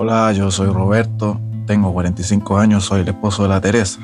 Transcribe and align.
Hola, 0.00 0.30
yo 0.30 0.48
soy 0.52 0.68
Roberto, 0.68 1.40
tengo 1.66 1.92
45 1.92 2.56
años, 2.56 2.84
soy 2.84 3.00
el 3.00 3.08
esposo 3.08 3.42
de 3.42 3.48
la 3.48 3.60
Teresa. 3.60 3.98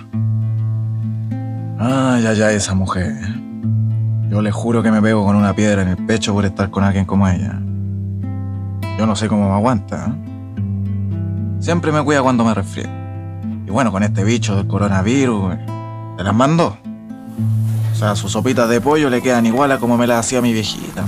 Ay, 1.79 2.27
ay, 2.27 2.43
ay, 2.43 2.57
esa 2.57 2.75
mujer. 2.75 3.15
Yo 4.29 4.43
le 4.43 4.51
juro 4.51 4.83
que 4.83 4.91
me 4.91 5.01
pego 5.01 5.25
con 5.25 5.37
una 5.37 5.55
piedra 5.55 5.83
en 5.83 5.89
el 5.91 5.97
pecho 6.05 6.35
por 6.35 6.47
estar 6.47 6.69
con 6.73 6.83
alguien 6.83 7.05
como 7.05 7.29
ella. 7.29 7.61
Yo 8.99 9.07
no 9.07 9.15
sé 9.15 9.29
cómo 9.29 9.49
me 9.49 9.55
aguanta. 9.55 10.07
¿eh? 10.09 11.61
Siempre 11.61 11.93
me 11.93 12.03
cuida 12.03 12.23
cuando 12.23 12.45
me 12.45 12.55
resfrío. 12.55 12.89
Y 13.65 13.71
bueno, 13.71 13.93
con 13.93 14.03
este 14.03 14.25
bicho 14.25 14.57
del 14.57 14.67
coronavirus, 14.67 15.55
¿te 16.17 16.25
las 16.25 16.35
mandó? 16.35 16.77
O 17.93 17.95
sea, 17.95 18.17
sus 18.17 18.33
sopitas 18.33 18.69
de 18.69 18.81
pollo 18.81 19.11
le 19.11 19.23
quedan 19.23 19.47
igual 19.47 19.71
a 19.71 19.79
como 19.79 19.97
me 19.97 20.09
las 20.09 20.27
hacía 20.27 20.43
mi 20.43 20.53
viejita. 20.53 21.05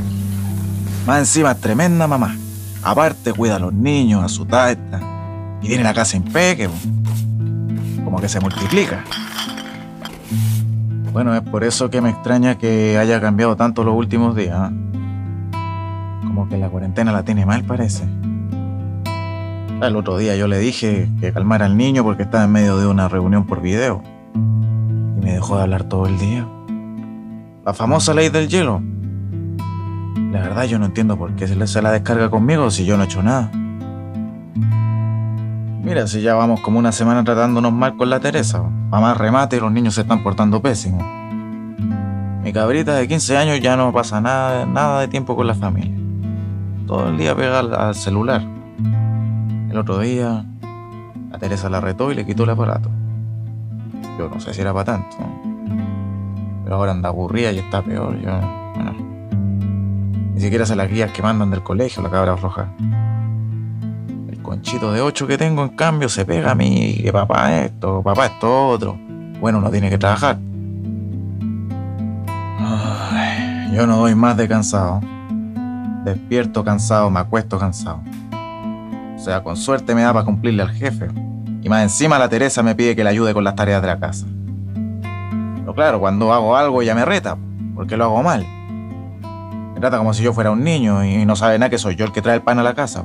Más 1.09 1.19
encima 1.19 1.57
tremenda 1.57 2.07
mamá. 2.07 2.37
Aparte 2.83 3.33
cuida 3.33 3.57
a 3.57 3.59
los 3.59 3.73
niños, 3.73 4.23
a 4.23 4.29
su 4.29 4.45
tata. 4.45 5.01
Y 5.63 5.69
tiene 5.69 5.83
la 5.83 5.95
casa 5.95 6.17
impeque. 6.17 6.69
Como 8.05 8.21
que 8.21 8.29
se 8.29 8.41
multiplica. 8.41 9.05
Bueno, 11.13 11.35
es 11.35 11.41
por 11.41 11.65
eso 11.65 11.89
que 11.89 12.01
me 12.01 12.11
extraña 12.11 12.59
que 12.59 12.99
haya 12.99 13.21
cambiado 13.21 13.57
tanto 13.57 13.85
los 13.85 13.95
últimos 13.95 14.37
días. 14.37 14.71
Como 16.23 16.47
que 16.49 16.59
la 16.59 16.69
cuarentena 16.69 17.11
la 17.11 17.25
tiene 17.25 17.47
mal, 17.47 17.65
parece. 17.65 18.05
El 19.83 19.97
otro 19.97 20.19
día 20.19 20.37
yo 20.37 20.47
le 20.47 20.59
dije 20.59 21.11
que 21.21 21.33
calmara 21.33 21.67
al 21.67 21.77
niño 21.77 22.03
porque 22.03 22.23
estaba 22.23 22.45
en 22.45 22.53
medio 22.53 22.79
de 22.79 22.87
una 22.87 23.09
reunión 23.09 23.47
por 23.47 23.61
video. 23.61 24.03
Y 24.35 25.25
me 25.25 25.33
dejó 25.33 25.57
de 25.57 25.63
hablar 25.63 25.85
todo 25.85 26.07
el 26.07 26.19
día. 26.19 26.47
La 27.65 27.75
famosa 27.75 28.15
ley 28.15 28.29
del 28.29 28.49
hielo. 28.49 28.83
La 30.37 30.43
verdad 30.43 30.65
yo 30.65 30.79
no 30.79 30.85
entiendo 30.85 31.17
por 31.17 31.35
qué 31.35 31.49
se 31.49 31.57
le 31.57 31.67
se 31.67 31.81
la 31.81 31.91
descarga 31.91 32.29
conmigo 32.29 32.71
si 32.71 32.85
yo 32.85 32.99
no 32.99 33.05
he 33.05 33.07
hecho 33.07 33.23
nada. 33.23 33.51
Mira, 35.83 36.07
si 36.07 36.21
ya 36.21 36.35
vamos 36.35 36.61
como 36.61 36.79
una 36.79 36.93
semana 36.93 37.25
tratándonos 37.25 37.73
mal 37.73 37.97
con 37.97 38.11
la 38.11 38.21
Teresa. 38.21 38.63
Mamá 38.63 39.15
remate 39.15 39.57
y 39.57 39.61
los 39.61 39.73
niños 39.73 39.95
se 39.95 40.03
están 40.03 40.23
portando 40.23 40.61
pésimo. 40.61 40.99
Mi 42.43 42.53
cabrita 42.53 42.95
de 42.97 43.09
15 43.09 43.37
años 43.39 43.61
ya 43.61 43.79
no 43.79 43.95
pasa 43.95 44.21
nada, 44.21 44.67
nada 44.67 45.01
de 45.01 45.09
tiempo 45.09 45.37
con 45.37 45.47
la 45.47 45.55
familia. 45.55 45.99
Todo 46.87 47.09
el 47.09 47.17
día 47.17 47.35
pega 47.35 47.61
al, 47.61 47.75
al 47.75 47.95
celular. 47.95 48.43
El 49.71 49.79
otro 49.79 50.01
día, 50.01 50.45
la 51.31 51.39
Teresa 51.39 51.71
la 51.71 51.81
retó 51.81 52.13
y 52.13 52.15
le 52.15 52.27
quitó 52.27 52.45
el 52.45 52.51
aparato. 52.51 52.91
Yo 54.19 54.29
no 54.29 54.39
sé 54.39 54.53
si 54.53 54.61
era 54.61 54.75
para 54.75 54.85
tanto. 54.85 55.17
Pero 56.63 56.77
ahora 56.77 56.93
anda 56.93 57.09
aburrida 57.09 57.53
y 57.53 57.59
está 57.59 57.81
peor. 57.81 58.21
Yo, 58.21 58.66
ni 60.37 60.43
siquiera 60.43 60.67
se 60.67 60.77
las 60.77 60.91
guías 60.91 61.13
que 61.13 61.23
mandan 61.23 61.51
del 61.51 61.63
colegio, 61.63 62.03
la 62.03 62.11
cabra 62.11 62.37
floja. 62.37 62.69
El 64.29 64.43
conchito 64.43 64.93
de 64.93 65.01
8 65.01 65.27
que 65.27 65.39
tengo, 65.39 65.63
en 65.63 65.71
cambio, 65.71 66.11
se 66.11 66.27
pega 66.27 66.51
a 66.51 66.55
mí, 66.55 67.01
que 67.03 67.11
papá 67.11 67.57
esto, 67.63 68.03
papá 68.03 68.27
esto 68.27 68.69
otro. 68.69 68.99
Bueno, 69.41 69.61
uno 69.61 69.71
tiene 69.71 69.89
que 69.89 69.97
trabajar. 69.97 70.37
Yo 73.73 73.87
no 73.87 73.97
doy 73.97 74.15
más 74.15 74.37
de 74.37 74.47
cansado. 74.47 75.01
Despierto 76.05 76.63
cansado, 76.63 77.09
me 77.09 77.21
acuesto 77.21 77.59
cansado. 77.59 78.03
O 79.17 79.19
sea, 79.19 79.43
con 79.43 79.57
suerte 79.57 79.95
me 79.95 80.03
da 80.03 80.13
para 80.13 80.27
cumplirle 80.27 80.65
al 80.65 80.71
jefe. 80.71 81.09
Y 81.63 81.71
más 81.71 81.83
encima 81.83 82.19
la 82.19 82.29
Teresa 82.29 82.63
me 82.63 82.75
pide 82.75 82.95
que 82.95 83.03
le 83.05 83.09
ayude 83.09 83.33
con 83.33 83.43
las 83.43 83.55
tareas 83.55 83.81
de 83.81 83.89
la 83.89 83.99
casa. 83.99 84.27
Pero 85.61 85.75
claro, 85.75 85.99
cuando 85.99 86.31
hago 86.35 86.55
algo 86.55 86.83
ella 86.83 86.95
me 86.95 87.07
reta, 87.07 87.39
porque 87.75 87.97
lo 87.97 88.05
hago 88.05 88.23
mal. 88.23 88.47
Trata 89.81 89.99
como 89.99 90.15
si 90.15 90.23
yo 90.23 90.33
fuera 90.33 90.51
un 90.51 90.65
niño 90.65 91.05
y 91.05 91.27
no 91.27 91.37
sabe 91.37 91.59
nada 91.59 91.69
que 91.69 91.77
soy 91.79 91.97
yo 91.97 92.07
el 92.07 92.13
que 92.13 92.23
trae 92.23 92.37
el 92.37 92.43
pan 92.43 92.59
a 92.59 92.63
la 92.63 92.75
casa. 92.75 93.05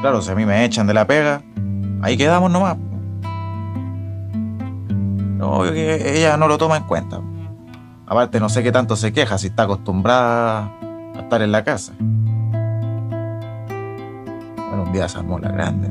Claro, 0.00 0.20
si 0.20 0.32
a 0.32 0.34
mí 0.34 0.44
me 0.44 0.64
echan 0.64 0.88
de 0.88 0.94
la 0.94 1.06
pega, 1.06 1.42
ahí 2.02 2.16
quedamos 2.16 2.50
nomás. 2.50 2.76
No, 5.38 5.64
ella 5.64 6.36
no 6.36 6.48
lo 6.48 6.58
toma 6.58 6.76
en 6.76 6.82
cuenta. 6.84 7.20
Aparte, 8.06 8.40
no 8.40 8.48
sé 8.48 8.64
qué 8.64 8.72
tanto 8.72 8.96
se 8.96 9.12
queja 9.12 9.38
si 9.38 9.46
está 9.46 9.62
acostumbrada 9.62 10.72
a 11.14 11.20
estar 11.20 11.40
en 11.40 11.52
la 11.52 11.62
casa. 11.62 11.92
Bueno, 11.98 12.56
un 14.84 14.92
día 14.92 15.08
se 15.08 15.18
armó 15.18 15.38
la 15.38 15.52
grande. 15.52 15.88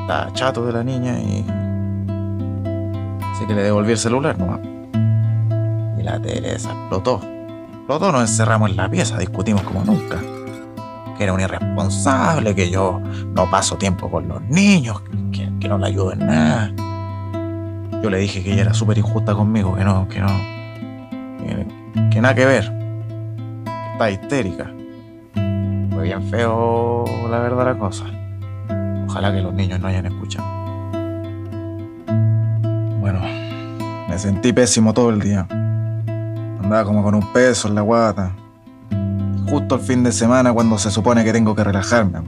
Está 0.00 0.30
chato 0.32 0.64
de 0.64 0.72
la 0.72 0.82
niña 0.82 1.18
y. 1.18 1.44
Así 3.30 3.44
que 3.46 3.52
le 3.54 3.62
devolví 3.62 3.92
el 3.92 3.98
celular 3.98 4.38
nomás. 4.38 4.73
La 6.04 6.20
Teresa 6.20 6.70
explotó. 6.70 7.20
Explotó, 7.72 8.12
nos 8.12 8.20
encerramos 8.30 8.70
en 8.70 8.76
la 8.76 8.90
pieza, 8.90 9.16
discutimos 9.18 9.62
como 9.62 9.82
nunca. 9.84 10.20
Que 11.16 11.24
era 11.24 11.32
un 11.32 11.40
irresponsable, 11.40 12.54
que 12.54 12.70
yo 12.70 13.00
no 13.34 13.50
paso 13.50 13.76
tiempo 13.76 14.10
con 14.10 14.28
los 14.28 14.42
niños, 14.42 15.02
que, 15.32 15.68
no 15.68 15.78
le 15.78 15.86
ayudo 15.86 16.12
en 16.12 16.18
nada. 16.18 16.72
Yo 18.02 18.10
le 18.10 18.18
dije 18.18 18.42
que 18.42 18.52
ella 18.52 18.62
era 18.62 18.74
súper 18.74 18.98
injusta 18.98 19.34
conmigo, 19.34 19.74
que 19.74 19.84
no, 19.84 20.06
que 20.08 20.20
no. 20.20 20.28
Que, 21.38 21.66
que 22.10 22.20
nada 22.20 22.34
que 22.34 22.44
ver. 22.44 22.70
Que 23.64 23.92
está 23.92 24.10
histérica. 24.10 24.70
Fue 25.32 26.02
bien 26.02 26.22
feo, 26.28 27.06
la 27.30 27.38
verdad, 27.38 27.64
la 27.64 27.78
cosa. 27.78 28.04
Ojalá 29.08 29.32
que 29.32 29.40
los 29.40 29.54
niños 29.54 29.80
no 29.80 29.88
hayan 29.88 30.04
escuchado. 30.04 30.46
Bueno, 33.00 33.20
me 34.08 34.18
sentí 34.18 34.52
pésimo 34.52 34.92
todo 34.92 35.08
el 35.08 35.20
día. 35.20 35.48
Andaba 36.64 36.84
como 36.86 37.02
con 37.02 37.14
un 37.14 37.30
peso 37.30 37.68
en 37.68 37.74
la 37.74 37.82
guata. 37.82 38.32
Justo 39.50 39.74
el 39.74 39.82
fin 39.82 40.02
de 40.02 40.10
semana 40.12 40.50
cuando 40.50 40.78
se 40.78 40.90
supone 40.90 41.22
que 41.22 41.30
tengo 41.30 41.54
que 41.54 41.62
relajarme. 41.62 42.20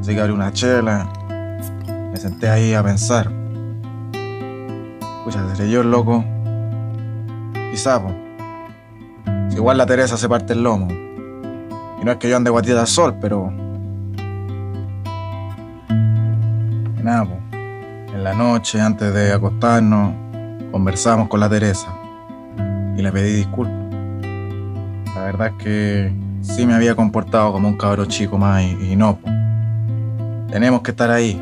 Así 0.00 0.12
que 0.12 0.20
abrí 0.20 0.32
una 0.32 0.52
chela. 0.52 1.08
Me 1.86 2.16
senté 2.16 2.48
ahí 2.48 2.74
a 2.74 2.82
pensar. 2.82 3.30
Escucha, 5.18 5.54
seré 5.54 5.70
yo 5.70 5.82
el 5.82 5.90
loco. 5.92 6.24
Quizá, 7.70 8.02
po. 8.02 8.12
Igual 9.52 9.78
la 9.78 9.86
Teresa 9.86 10.16
se 10.16 10.28
parte 10.28 10.54
el 10.54 10.64
lomo. 10.64 10.88
Y 10.90 12.04
no 12.04 12.10
es 12.10 12.16
que 12.16 12.28
yo 12.28 12.36
ande 12.36 12.50
guatita 12.50 12.80
al 12.80 12.88
sol, 12.88 13.14
pero. 13.20 13.52
Y 16.98 17.02
nada, 17.04 17.24
po. 17.24 17.38
En 17.52 18.24
la 18.24 18.34
noche, 18.34 18.80
antes 18.80 19.14
de 19.14 19.32
acostarnos, 19.32 20.12
conversamos 20.72 21.28
con 21.28 21.38
la 21.38 21.48
Teresa. 21.48 21.97
Y 22.98 23.02
le 23.02 23.12
pedí 23.12 23.32
disculpas. 23.32 23.76
La 25.14 25.22
verdad 25.22 25.52
es 25.56 25.62
que 25.62 26.12
sí 26.42 26.66
me 26.66 26.74
había 26.74 26.96
comportado 26.96 27.52
como 27.52 27.68
un 27.68 27.78
cabro 27.78 28.06
chico 28.06 28.38
más 28.38 28.64
y, 28.64 28.96
no. 28.96 29.20
Tenemos 30.50 30.82
que 30.82 30.90
estar 30.90 31.08
ahí. 31.08 31.40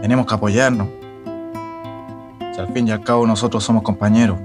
Tenemos 0.00 0.24
que 0.24 0.34
apoyarnos. 0.34 0.88
Si 2.54 2.58
al 2.58 2.72
fin 2.72 2.88
y 2.88 2.90
al 2.90 3.02
cabo 3.02 3.26
nosotros 3.26 3.62
somos 3.62 3.82
compañeros. 3.82 4.38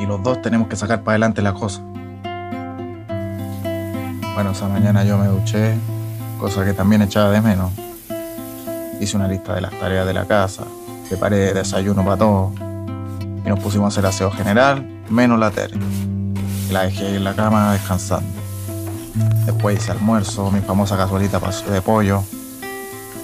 Y 0.00 0.06
los 0.06 0.22
dos 0.22 0.40
tenemos 0.40 0.66
que 0.66 0.76
sacar 0.76 1.02
para 1.02 1.12
adelante 1.12 1.42
la 1.42 1.52
cosa. 1.52 1.82
Bueno, 4.32 4.52
esa 4.52 4.66
mañana 4.66 5.04
yo 5.04 5.18
me 5.18 5.26
duché, 5.26 5.74
cosa 6.40 6.64
que 6.64 6.72
también 6.72 7.02
echaba 7.02 7.30
de 7.32 7.42
menos. 7.42 7.70
Hice 8.98 9.14
una 9.18 9.28
lista 9.28 9.54
de 9.54 9.60
las 9.60 9.78
tareas 9.78 10.06
de 10.06 10.14
la 10.14 10.24
casa, 10.24 10.64
preparé 11.10 11.52
desayuno 11.52 12.02
para 12.02 12.16
todos 12.16 12.65
y 13.46 13.48
nos 13.48 13.60
pusimos 13.60 13.84
a 13.84 13.88
hacer 13.88 14.06
aseo 14.06 14.30
general, 14.30 14.84
menos 15.08 15.38
la 15.38 15.52
tele. 15.52 15.78
Y 16.68 16.72
la 16.72 16.82
dejé 16.82 17.14
en 17.14 17.22
la 17.22 17.34
cama 17.34 17.72
descansando. 17.72 18.28
Después 19.46 19.78
hice 19.78 19.92
almuerzo, 19.92 20.50
mi 20.50 20.60
famosa 20.60 20.96
cazuelita 20.96 21.40
de 21.70 21.80
pollo. 21.80 22.24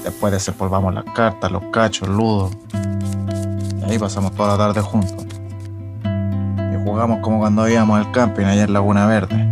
Después 0.04 0.32
desempolvamos 0.32 0.94
las 0.94 1.04
cartas, 1.12 1.50
los 1.50 1.64
cachos, 1.72 2.08
ludo. 2.08 2.50
Y 3.80 3.90
ahí 3.90 3.98
pasamos 3.98 4.32
toda 4.32 4.56
la 4.56 4.58
tarde 4.58 4.80
juntos. 4.80 5.26
Y 6.04 6.84
jugamos 6.84 7.18
como 7.18 7.40
cuando 7.40 7.68
íbamos 7.68 7.98
al 7.98 8.12
camping 8.12 8.44
allá 8.44 8.62
en 8.62 8.72
Laguna 8.72 9.06
Verde. 9.06 9.48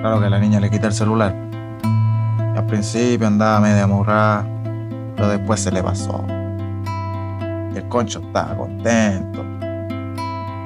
Claro 0.00 0.18
que 0.18 0.26
a 0.26 0.30
la 0.30 0.40
niña 0.40 0.58
le 0.58 0.68
quité 0.68 0.88
el 0.88 0.92
celular. 0.92 1.34
Y 2.54 2.58
al 2.58 2.66
principio 2.66 3.28
andaba 3.28 3.60
media 3.60 3.84
amurrada, 3.84 4.44
pero 5.14 5.28
después 5.28 5.60
se 5.60 5.70
le 5.70 5.80
pasó. 5.80 6.24
Y 7.78 7.80
el 7.80 7.88
concho 7.88 8.18
estaba 8.20 8.56
contento. 8.56 9.44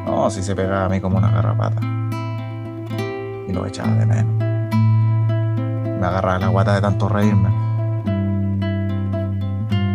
No, 0.07 0.31
si 0.31 0.43
se 0.43 0.57
pegaba 0.57 0.87
a 0.87 0.89
mí 0.89 0.99
como 0.99 1.19
una 1.19 1.31
garrapata. 1.31 1.81
Y 3.47 3.53
lo 3.53 3.67
echaba 3.67 3.93
de 3.93 4.07
menos. 4.07 4.35
Me 6.01 6.07
agarraba 6.07 6.39
la 6.39 6.49
guata 6.49 6.75
de 6.75 6.81
tanto 6.81 7.11
reírme. 7.11 7.51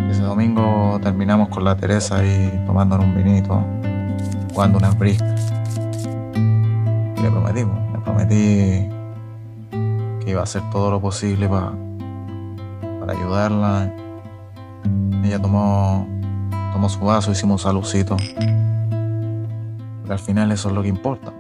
Y 0.08 0.12
ese 0.12 0.22
domingo 0.22 1.00
terminamos 1.02 1.50
con 1.50 1.64
la 1.64 1.75
Teresa 1.75 2.18
ahí 2.18 2.64
tomándonos 2.68 3.08
un 3.08 3.16
vinito, 3.16 3.64
jugando 4.54 4.78
unas 4.78 4.96
briscas. 5.00 5.52
Y 6.36 7.19
le 7.22 7.31
prometimos, 7.31 7.80
le 7.94 8.00
prometí 8.00 8.90
que 10.24 10.31
iba 10.31 10.42
a 10.42 10.44
hacer 10.44 10.62
todo 10.72 10.92
lo 10.92 11.02
posible 11.02 11.50
pa- 11.50 11.74
para 13.00 13.14
ayudarla. 13.14 13.92
Ella 15.24 15.42
tomó, 15.42 16.08
Tomamos 16.72 16.98
jugazo, 16.98 17.31
hicimos 17.31 17.64
salucito. 17.64 18.18
Pero 20.02 20.14
al 20.14 20.19
final 20.19 20.52
eso 20.52 20.69
es 20.69 20.75
lo 20.75 20.81
que 20.81 20.90
importa. 20.90 21.34